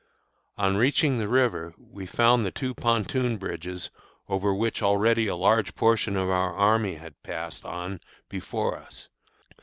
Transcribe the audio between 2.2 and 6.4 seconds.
the two pontoon bridges over which already a large portion of